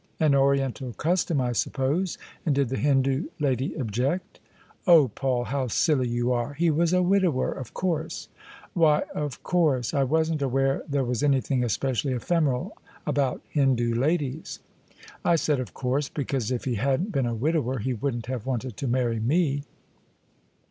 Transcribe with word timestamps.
"An 0.19 0.33
Oriental 0.33 0.93
custom, 0.93 1.39
I 1.39 1.51
suppose. 1.51 2.17
And 2.43 2.55
did 2.55 2.69
the 2.69 2.77
Hindoo 2.77 3.27
lady 3.39 3.75
object?"" 3.79 4.39
Oh, 4.87 5.09
Paul, 5.09 5.43
how 5.43 5.67
silly 5.67 6.07
you 6.07 6.31
are! 6.31 6.55
He 6.55 6.71
was 6.71 6.91
a 6.91 7.03
widower, 7.03 7.51
of 7.51 7.75
course."" 7.75 8.27
Why' 8.73 9.03
of 9.13 9.43
course'? 9.43 9.93
I 9.93 10.03
wasn't 10.03 10.41
aware 10.41 10.81
there 10.89 11.03
was 11.03 11.21
anything 11.21 11.63
especially 11.63 12.13
ephemeral 12.13 12.75
about 13.05 13.43
Hindoo 13.53 13.93
ladies."" 13.93 14.57
I 15.23 15.35
said 15.35 15.59
* 15.59 15.59
of 15.59 15.75
course,' 15.75 16.09
because 16.09 16.49
if 16.49 16.65
he 16.65 16.73
hadn't 16.81 17.11
been 17.11 17.27
a 17.27 17.35
widower 17.35 17.77
he 17.77 17.93
wouldn't 17.93 18.25
have 18.25 18.47
wanted 18.47 18.77
to 18.77 18.87
marry 18.87 19.19
me." 19.19 19.65